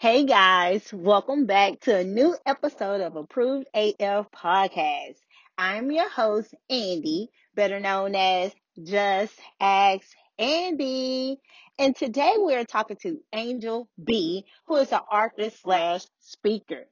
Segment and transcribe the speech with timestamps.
[0.00, 5.16] Hey guys, welcome back to a new episode of Approved AF Podcast.
[5.58, 10.06] I'm your host, Andy, better known as Just Ask
[10.38, 11.40] Andy.
[11.80, 16.84] And today we're talking to Angie B, who is an author slash speaker.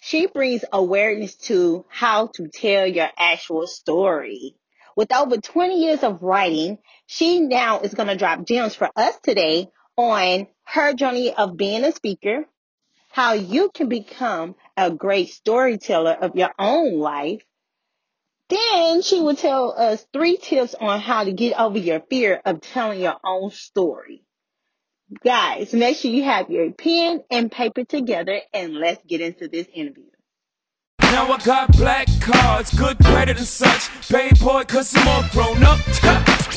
[0.00, 4.54] She brings awareness to how to tell your actual story.
[4.96, 9.14] With over 20 years of writing, she now is going to drop gems for us
[9.22, 12.44] today on her journey of being a speaker,
[13.10, 17.42] how you can become a great storyteller of your own life.
[18.48, 22.60] Then she will tell us three tips on how to get over your fear of
[22.60, 24.22] telling your own story.
[25.24, 29.66] Guys, make sure you have your pen and paper together and let's get into this
[29.74, 30.04] interview.
[31.00, 33.90] Now I got black cards, good credit and such.
[34.08, 35.78] Paid boy, cause I'm all grown up.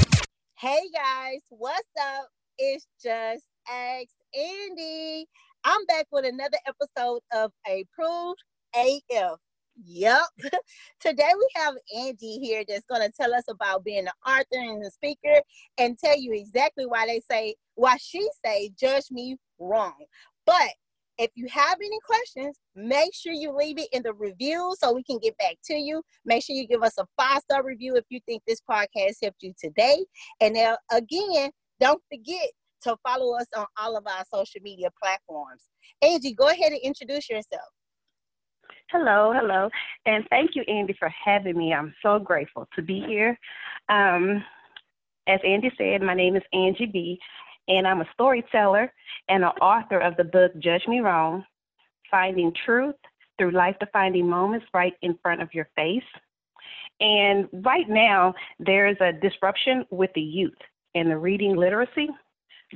[0.55, 2.29] Hey guys, what's up?
[2.57, 5.25] It's just Ask Angie.
[5.63, 8.43] I'm back with another episode of Approved
[8.75, 9.39] AF.
[9.83, 10.21] Yep.
[10.99, 14.85] Today we have Andy here that's going to tell us about being an author and
[14.85, 15.41] a speaker
[15.79, 19.95] and tell you exactly why they say, why she say, judge me wrong.
[20.45, 20.73] But
[21.17, 25.03] if you have any questions, make sure you leave it in the review so we
[25.03, 26.03] can get back to you.
[26.23, 29.41] Make sure you give us a five star review if you think this podcast helped
[29.41, 30.05] you today.
[30.39, 32.49] And now, again, don't forget
[32.83, 35.63] to follow us on all of our social media platforms.
[36.01, 37.69] Angie, go ahead and introduce yourself.
[38.91, 39.69] Hello, hello,
[40.05, 41.73] and thank you, Andy, for having me.
[41.73, 43.37] I'm so grateful to be here.
[43.89, 44.43] Um,
[45.27, 47.19] as Andy said, my name is Angie B,
[47.67, 48.91] and I'm a storyteller
[49.29, 51.43] and an author of the book Judge Me Wrong
[52.11, 52.95] Finding Truth
[53.37, 56.03] Through Life Defining Moments Right in Front of Your Face.
[56.99, 60.53] And right now, there is a disruption with the youth
[60.95, 62.07] and the reading literacy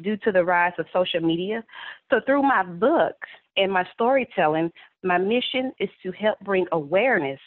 [0.03, 1.63] due to the rise of social media.
[2.09, 3.15] So, through my book
[3.55, 4.71] and my storytelling,
[5.03, 7.39] my mission is to help bring awareness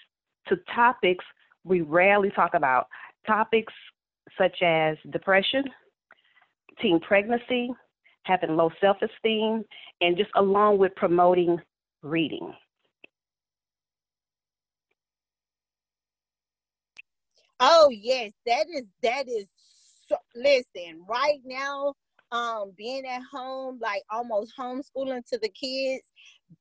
[0.48, 1.24] to topics
[1.64, 2.86] we rarely talk about.
[3.26, 3.72] Topics
[4.38, 5.64] such as depression,
[6.80, 7.70] teen pregnancy,
[8.22, 9.64] having low self esteem,
[10.00, 11.58] and just along with promoting
[12.02, 12.52] reading.
[17.60, 19.46] Oh yes, that is that is
[20.10, 21.94] so, listen, right now
[22.32, 26.02] um being at home like almost homeschooling to the kids,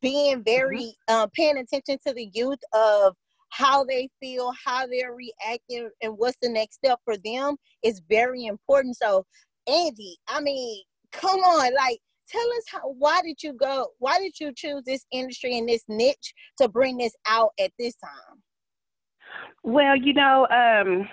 [0.01, 1.15] being very mm-hmm.
[1.15, 3.15] um paying attention to the youth of
[3.49, 8.45] how they feel, how they're reacting, and what's the next step for them is very
[8.45, 8.95] important.
[8.95, 9.25] So
[9.67, 11.99] Andy, I mean, come on, like
[12.29, 15.83] tell us how why did you go why did you choose this industry and this
[15.87, 18.41] niche to bring this out at this time?
[19.63, 21.07] Well, you know, um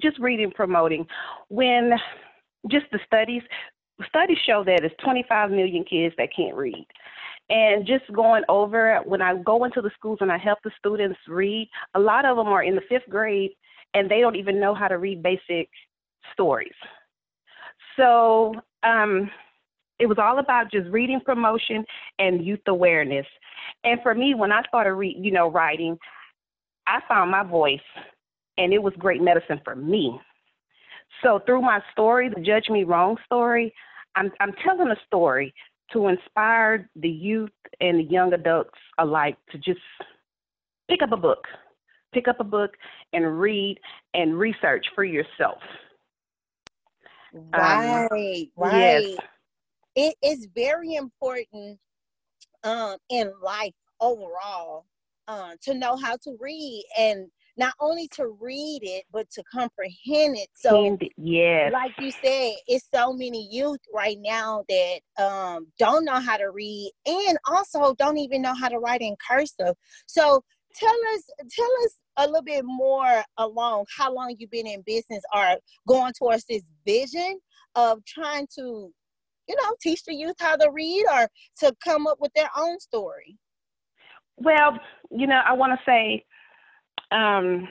[0.00, 1.06] just reading promoting.
[1.48, 1.92] When
[2.70, 3.42] just the studies
[4.08, 6.86] studies show that it's 25 million kids that can't read.
[7.48, 11.18] And just going over when i go into the schools and i help the students
[11.28, 13.52] read a lot of them are in the fifth grade
[13.94, 15.68] and they don't even know how to read basic
[16.32, 16.74] stories.
[17.96, 19.30] So um,
[19.98, 21.84] it was all about just reading promotion
[22.18, 23.26] and youth awareness.
[23.84, 25.96] And for me, when I started read, you know, writing,
[26.86, 27.78] I found my voice,
[28.58, 30.18] and it was great medicine for me.
[31.22, 33.72] So through my story, the Judge Me Wrong story,
[34.16, 35.54] I'm I'm telling a story
[35.92, 37.50] to inspire the youth
[37.80, 39.80] and the young adults alike to just
[40.88, 41.44] pick up a book,
[42.12, 42.72] pick up a book
[43.12, 43.78] and read
[44.14, 45.58] and research for yourself.
[47.32, 49.04] Right, um, right.
[49.06, 49.18] Yes.
[49.96, 51.78] It is very important
[52.64, 54.86] um, in life overall
[55.28, 60.36] uh, to know how to read and not only to read it but to comprehend
[60.36, 60.48] it.
[60.54, 66.20] So yeah like you said it's so many youth right now that um, don't know
[66.20, 69.74] how to read and also don't even know how to write in cursive.
[70.06, 70.42] So
[70.74, 75.22] tell us tell us a little bit more along how long you've been in business
[75.34, 75.56] or
[75.88, 77.38] going towards this vision
[77.74, 78.90] of trying to
[79.48, 81.28] you know teach the youth how to read or
[81.58, 83.36] to come up with their own story.
[84.36, 84.78] Well
[85.10, 86.24] you know i want to say
[87.14, 87.68] um,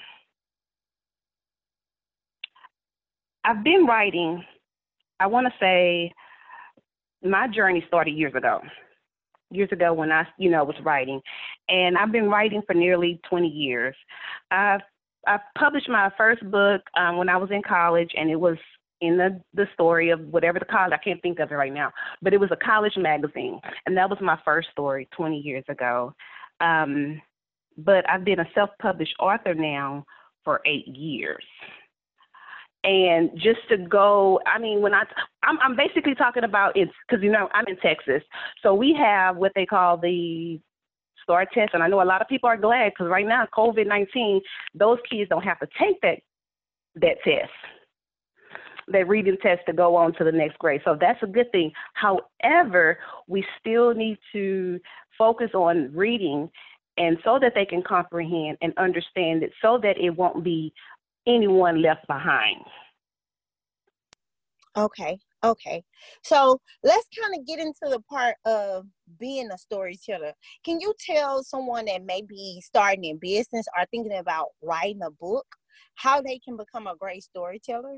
[3.43, 4.43] i've been writing
[5.19, 6.11] i want to say
[7.23, 8.61] my journey started years ago
[9.55, 11.21] years ago when I, you know, was writing.
[11.69, 13.95] And I've been writing for nearly 20 years.
[14.51, 14.81] I've
[15.25, 18.57] I published my first book um, when I was in college, and it was
[18.99, 20.91] in the the story of whatever the college.
[20.93, 21.91] I can't think of it right now,
[22.21, 26.13] but it was a college magazine, and that was my first story 20 years ago.
[26.59, 27.21] Um,
[27.77, 30.05] but I've been a self-published author now
[30.43, 31.43] for eight years,
[32.83, 35.03] and just to go i mean when i
[35.43, 38.21] i'm, I'm basically talking about it's because you know i'm in texas.
[38.61, 40.59] So we have what they call the
[41.23, 44.41] STAR test and i know a lot of people are glad because right now covid-19
[44.75, 46.17] those kids don't have to take that
[46.95, 47.51] that test.
[48.89, 50.81] That reading test to go on to the next grade.
[50.83, 51.71] So that's a good thing.
[51.93, 54.79] However we still need to
[55.17, 56.49] focus on reading
[56.97, 60.73] and so that they can comprehend and understand it so that it won't be
[61.27, 62.61] anyone left behind.
[64.75, 65.83] Okay, okay.
[66.23, 68.87] So let's kind of get into the part of
[69.19, 70.33] being a storyteller.
[70.65, 75.11] Can you tell someone that may be starting in business or thinking about writing a
[75.11, 75.45] book
[75.95, 77.97] how they can become a great storyteller?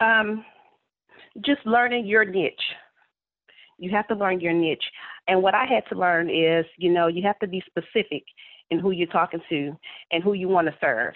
[0.00, 0.44] Um,
[1.44, 2.60] just learning your niche.
[3.80, 4.84] You have to learn your niche.
[5.26, 8.22] And what I had to learn is, you know, you have to be specific
[8.70, 9.76] in who you're talking to
[10.12, 11.14] and who you want to serve.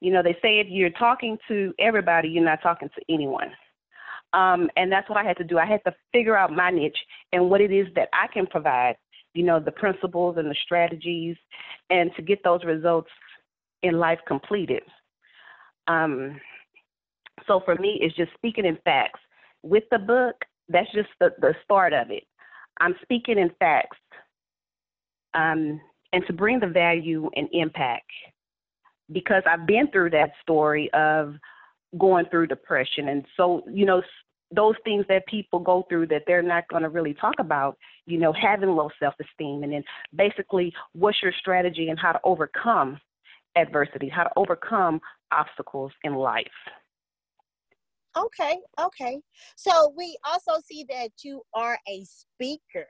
[0.00, 3.52] You know, they say if you're talking to everybody, you're not talking to anyone.
[4.32, 5.58] Um, and that's what I had to do.
[5.58, 6.98] I had to figure out my niche
[7.32, 8.96] and what it is that I can provide,
[9.34, 11.36] you know, the principles and the strategies,
[11.88, 13.10] and to get those results
[13.82, 14.82] in life completed.
[15.86, 16.40] Um,
[17.46, 19.20] so for me, it's just speaking in facts.
[19.62, 20.34] With the book,
[20.68, 22.24] that's just the, the start of it.
[22.80, 23.98] I'm speaking in facts
[25.34, 25.80] um,
[26.12, 28.10] and to bring the value and impact
[29.12, 31.34] because I've been through that story of
[31.98, 33.08] going through depression.
[33.08, 34.02] And so, you know,
[34.54, 37.76] those things that people go through that they're not going to really talk about,
[38.06, 39.84] you know, having low self esteem, and then
[40.14, 42.98] basically what's your strategy and how to overcome
[43.56, 45.00] adversity, how to overcome
[45.32, 46.46] obstacles in life.
[48.16, 49.20] Okay, okay.
[49.56, 52.86] So we also see that you are a speaker.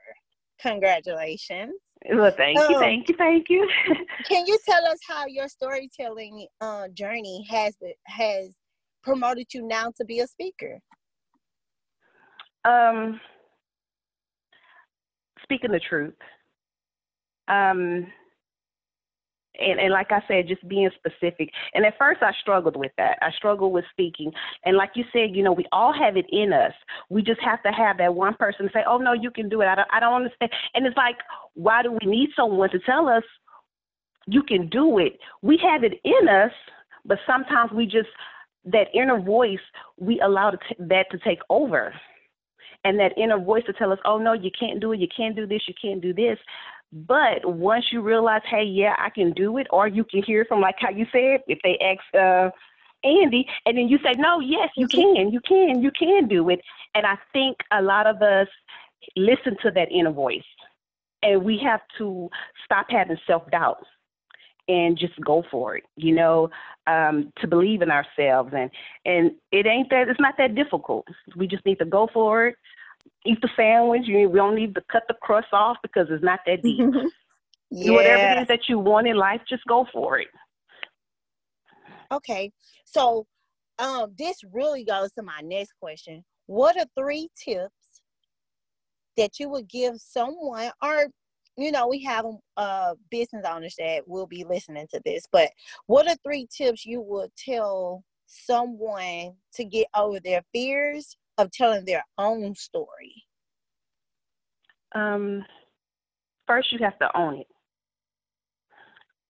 [0.61, 1.73] Congratulations.
[2.09, 3.67] Well, thank um, you, thank you, thank you.
[4.29, 7.75] can you tell us how your storytelling uh, journey has
[8.05, 8.55] has
[9.03, 10.79] promoted you now to be a speaker?
[12.63, 13.19] Um,
[15.43, 16.13] speaking the truth.
[17.47, 18.07] Um,
[19.59, 21.49] and, and like I said, just being specific.
[21.73, 23.17] And at first, I struggled with that.
[23.21, 24.31] I struggled with speaking.
[24.65, 26.73] And like you said, you know, we all have it in us.
[27.09, 29.67] We just have to have that one person say, "Oh no, you can do it."
[29.67, 30.51] I don't, I don't understand.
[30.73, 31.17] And it's like,
[31.53, 33.23] why do we need someone to tell us
[34.25, 35.19] you can do it?
[35.41, 36.51] We have it in us,
[37.05, 38.09] but sometimes we just
[38.65, 39.59] that inner voice
[39.97, 41.93] we allow that to take over
[42.83, 45.35] and that inner voice to tell us, oh no, you can't do it, you can't
[45.35, 46.37] do this, you can't do this.
[46.91, 50.61] But once you realize, hey, yeah, I can do it, or you can hear from
[50.61, 52.49] like how you said, if they ask uh,
[53.03, 55.15] Andy, and then you say, no, yes, you mm-hmm.
[55.15, 56.61] can, you can, you can do it.
[56.95, 58.47] And I think a lot of us
[59.15, 60.41] listen to that inner voice,
[61.21, 62.29] and we have to
[62.63, 63.83] stop having self doubt
[64.69, 66.49] and just go for it you know
[66.87, 68.69] um to believe in ourselves and
[69.05, 72.55] and it ain't that it's not that difficult we just need to go for it
[73.27, 74.03] eat the sandwich.
[74.05, 76.79] You, we don't need to cut the crust off because it's not that deep.
[76.79, 77.03] yeah.
[77.85, 80.27] Do whatever it is that you want in life, just go for it.
[82.11, 82.51] Okay.
[82.85, 83.25] So
[83.79, 86.23] um this really goes to my next question.
[86.45, 88.01] What are three tips
[89.17, 91.07] that you would give someone or
[91.59, 92.25] you know, we have
[92.55, 95.49] uh business owners that will be listening to this, but
[95.87, 101.85] what are three tips you would tell someone to get over their fears of telling
[101.85, 103.13] their own story?
[104.93, 105.45] Um,
[106.47, 107.47] first, you have to own it.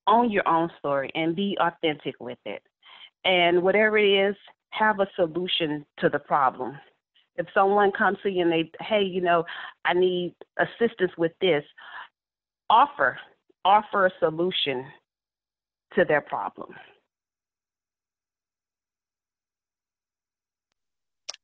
[0.08, 2.62] Own your own story and be authentic with it.
[3.26, 4.36] And whatever it is,
[4.70, 6.78] have a solution to the problem.
[7.36, 9.44] If someone comes to you and they, hey, you know,
[9.86, 11.64] I need assistance with this,
[12.70, 13.20] offer,
[13.66, 14.86] offer a solution
[15.96, 16.74] to their problem.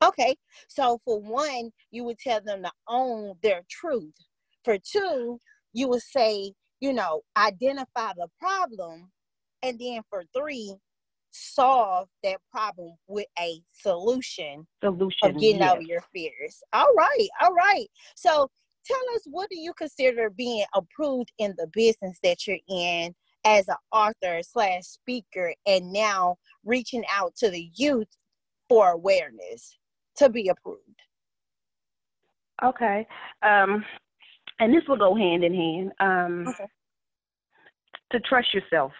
[0.03, 0.35] Okay,
[0.67, 4.13] so for one, you would tell them to own their truth.
[4.65, 5.39] For two,
[5.73, 9.11] you would say, you know, identify the problem.
[9.61, 10.75] And then for three,
[11.31, 15.71] solve that problem with a solution, solution of getting yes.
[15.71, 16.61] over your fears.
[16.73, 17.87] All right, all right.
[18.15, 18.49] So
[18.85, 23.67] tell us what do you consider being approved in the business that you're in as
[23.67, 28.09] an author slash speaker and now reaching out to the youth
[28.69, 29.77] for awareness?
[30.17, 30.79] To be approved.
[32.63, 33.07] Okay.
[33.41, 33.83] Um,
[34.59, 35.91] and this will go hand in hand.
[35.99, 36.67] Um, okay.
[38.11, 38.91] To trust yourself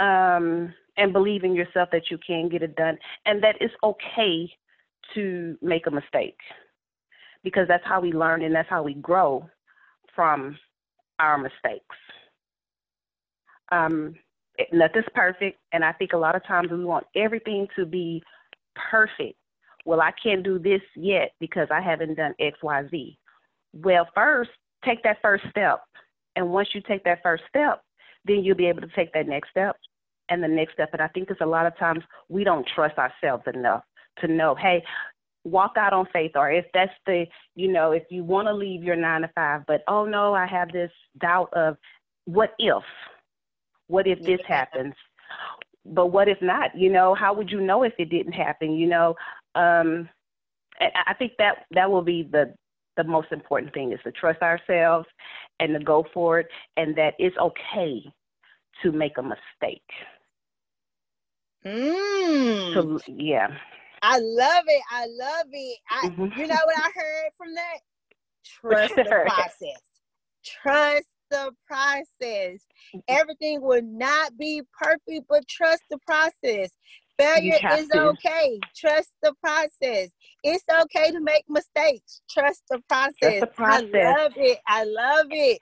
[0.00, 4.50] um, and believe in yourself that you can get it done and that it's okay
[5.14, 6.38] to make a mistake
[7.44, 9.48] because that's how we learn and that's how we grow
[10.14, 10.58] from
[11.18, 11.96] our mistakes.
[13.70, 14.14] Um,
[14.72, 18.22] nothing's perfect, and I think a lot of times we want everything to be
[18.90, 19.38] perfect.
[19.84, 23.18] Well, I can't do this yet because I haven't done X, Y, Z.
[23.72, 24.50] Well, first,
[24.84, 25.80] take that first step.
[26.36, 27.82] And once you take that first step,
[28.24, 29.76] then you'll be able to take that next step
[30.28, 30.90] and the next step.
[30.92, 33.82] And I think there's a lot of times we don't trust ourselves enough
[34.20, 34.84] to know, hey,
[35.44, 36.32] walk out on faith.
[36.34, 39.62] Or if that's the, you know, if you want to leave your nine to five,
[39.66, 41.76] but oh no, I have this doubt of
[42.26, 42.82] what if?
[43.86, 44.94] What if this happens?
[45.94, 46.76] But what if not?
[46.76, 48.72] You know, how would you know if it didn't happen?
[48.72, 49.14] You know,
[49.54, 50.08] um,
[50.80, 52.54] I think that that will be the
[52.96, 55.06] the most important thing is to trust ourselves
[55.60, 58.02] and to go for it, and that it's okay
[58.82, 59.82] to make a mistake.
[61.64, 62.74] Mm.
[62.74, 63.48] So yeah.
[64.02, 64.82] I love it.
[64.90, 65.78] I love it.
[65.90, 66.40] I, Mm-hmm.
[66.40, 67.78] you know what I heard from that?
[68.44, 69.82] Trust the process.
[70.44, 72.60] Trust the process.
[73.08, 76.70] Everything will not be perfect, but trust the process.
[77.18, 78.10] Failure is to.
[78.10, 78.60] okay.
[78.76, 80.10] Trust the process.
[80.44, 82.22] It's okay to make mistakes.
[82.30, 83.40] Trust the process.
[83.40, 83.90] the process.
[83.94, 84.58] I love it.
[84.66, 85.58] I love it.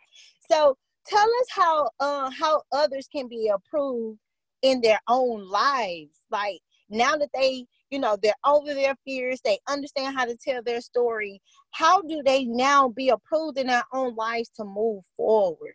[0.50, 4.18] So tell us how uh how others can be approved
[4.62, 6.23] in their own lives.
[6.30, 10.62] Like now that they, you know, they're over their fears, they understand how to tell
[10.62, 11.40] their story.
[11.71, 15.75] How do they now be approved in their own lives to move forward?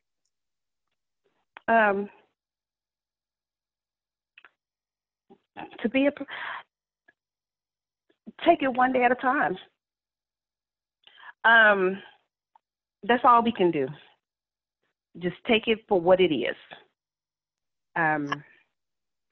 [1.67, 2.09] Um,
[5.81, 6.11] to be a
[8.45, 9.57] take it one day at a time.
[11.43, 11.97] Um,
[13.03, 13.87] that's all we can do.
[15.19, 16.55] Just take it for what it is.
[17.95, 18.43] Um,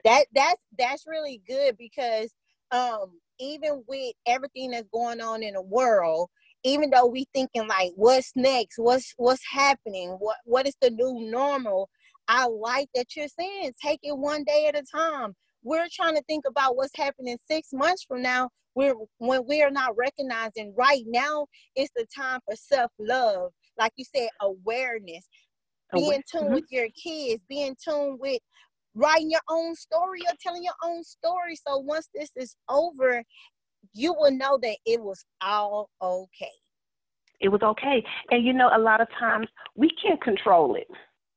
[0.04, 2.32] that that's that's really good because
[2.72, 6.28] um even with everything that's going on in the world
[6.64, 8.78] even though we thinking like what's next?
[8.78, 10.10] What's what's happening?
[10.18, 11.88] What what is the new normal?
[12.28, 15.34] I like that you're saying take it one day at a time.
[15.62, 18.50] We're trying to think about what's happening six months from now.
[18.74, 21.46] We're when we are not recognizing right now
[21.76, 23.50] it's the time for self-love.
[23.78, 25.26] Like you said awareness.
[25.94, 26.52] Be in tune Mhm.
[26.52, 27.42] with your kids.
[27.48, 28.40] Be in tune with
[28.94, 31.56] writing your own story or telling your own story.
[31.56, 33.22] So once this is over,
[33.94, 36.50] you will know that it was all okay.
[37.40, 38.04] it was okay.
[38.30, 40.88] And you know, a lot of times we can't control it.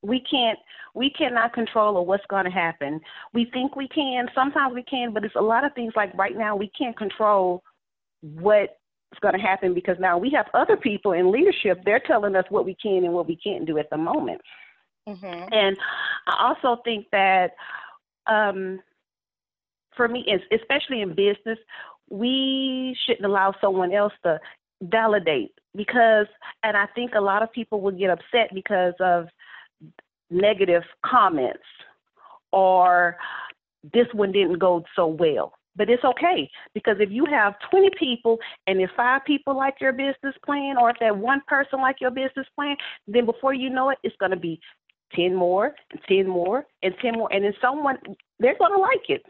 [0.02, 0.60] We can't
[0.96, 3.02] we cannot control what's going to happen.
[3.34, 6.38] We think we can, sometimes we can, but it's a lot of things like right
[6.38, 7.64] now we can't control
[8.22, 8.72] what's
[9.22, 12.66] going to happen because now we have other people in leadership, they're telling us what
[12.66, 14.40] we can and what we can't do at the moment.
[15.08, 15.54] Mm-hmm.
[15.54, 15.78] And
[16.28, 17.52] I also think that
[18.28, 18.80] um,
[19.96, 21.60] for me, especially in business,
[22.10, 24.40] we shouldn't allow someone else to
[24.82, 26.28] validate because,
[26.64, 29.28] and I think a lot of people will get upset because of
[30.30, 31.64] negative comments
[32.52, 33.18] or
[33.94, 35.54] this one didn't go so well.
[35.76, 39.92] But it's okay because if you have 20 people and if five people like your
[39.92, 42.76] business plan or if that one person like your business plan,
[43.08, 44.60] then before you know it, it's going to be
[45.16, 45.74] 10 more
[46.08, 47.32] 10 more and 10 more.
[47.34, 47.98] And then someone,
[48.40, 49.24] they're going to like it.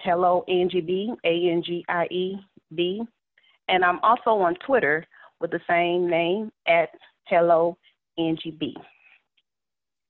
[0.00, 2.36] Hello Angie B, A N G I E
[2.74, 3.02] B.
[3.68, 5.04] And I'm also on Twitter
[5.40, 6.90] with the same name at
[7.26, 7.76] Hello
[8.16, 8.76] Angie B.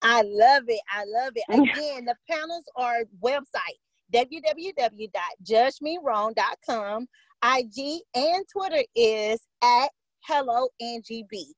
[0.03, 0.81] I love it.
[0.93, 1.45] I love it.
[1.49, 3.81] Again, the panels are website
[4.13, 7.07] www.judgemewrong.com.
[7.45, 9.91] IG and Twitter is at
[10.25, 11.53] Hello Angie B.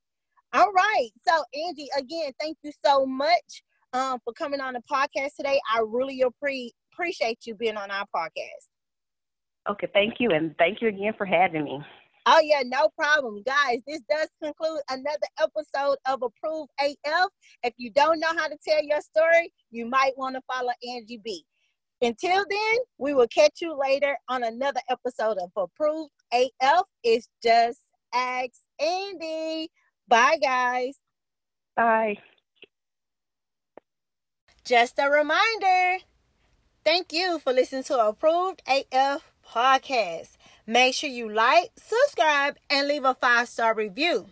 [0.52, 1.10] All right.
[1.26, 3.62] So Angie, again, thank you so much
[3.92, 5.60] um, for coming on the podcast today.
[5.72, 8.68] I really appre- appreciate you being on our podcast.
[9.70, 10.30] Okay, thank you.
[10.30, 11.80] And thank you again for having me.
[12.26, 13.42] Oh yeah, no problem.
[13.46, 17.30] Guys, this does conclude another episode of Approved AF.
[17.62, 21.20] If you don't know how to tell your story, you might want to follow Angie
[21.24, 21.44] B.
[22.00, 26.84] Until then, we will catch you later on another episode of Approved AF.
[27.02, 27.80] It's just
[28.14, 29.70] Ask Andy.
[30.06, 30.96] Bye guys.
[31.76, 32.18] Bye.
[34.64, 36.04] Just a reminder.
[36.84, 40.36] Thank you for listening to Approved AF podcast.
[40.66, 44.26] Make sure you like, subscribe, and leave a five star review.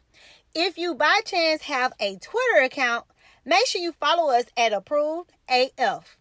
[0.55, 3.07] If you by chance have a Twitter account,
[3.45, 6.17] make sure you follow us at Approved AF.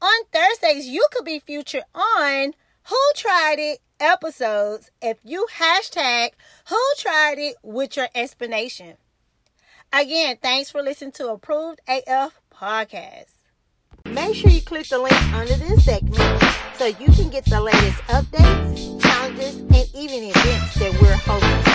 [0.00, 6.30] On Thursdays, you could be featured on Who Tried It episodes if you hashtag
[6.68, 8.96] Who Tried It with your explanation.
[9.92, 13.32] Again, thanks for listening to Approved AF Podcast.
[14.04, 17.98] Make sure you click the link under this segment so you can get the latest
[18.02, 21.74] updates, challenges, and even events that we're hosting.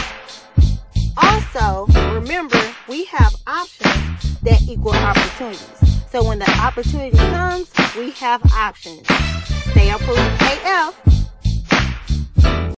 [1.18, 5.93] Also, remember we have options that equal opportunities.
[6.14, 9.08] So when the opportunity comes, we have options.
[9.72, 11.23] Stay approved AF